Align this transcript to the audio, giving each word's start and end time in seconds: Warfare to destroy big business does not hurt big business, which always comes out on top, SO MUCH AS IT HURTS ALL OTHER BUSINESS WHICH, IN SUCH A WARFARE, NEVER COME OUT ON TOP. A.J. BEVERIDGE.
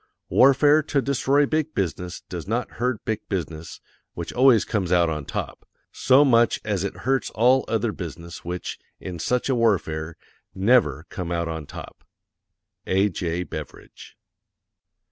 Warfare 0.29 0.81
to 0.81 0.99
destroy 0.99 1.45
big 1.45 1.75
business 1.75 2.21
does 2.21 2.47
not 2.47 2.71
hurt 2.81 3.05
big 3.05 3.29
business, 3.29 3.79
which 4.15 4.33
always 4.33 4.65
comes 4.65 4.91
out 4.91 5.11
on 5.11 5.25
top, 5.25 5.63
SO 5.91 6.25
MUCH 6.25 6.59
AS 6.65 6.83
IT 6.83 6.95
HURTS 7.05 7.29
ALL 7.35 7.63
OTHER 7.67 7.91
BUSINESS 7.91 8.43
WHICH, 8.43 8.79
IN 8.99 9.19
SUCH 9.19 9.47
A 9.49 9.53
WARFARE, 9.53 10.17
NEVER 10.55 11.05
COME 11.11 11.31
OUT 11.31 11.47
ON 11.47 11.67
TOP. 11.67 12.03
A.J. 12.87 13.43
BEVERIDGE. 13.43 14.17